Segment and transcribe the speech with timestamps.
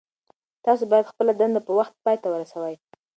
[0.65, 2.75] تاسو باید خپله دنده په وخت پای ته ورسوئ.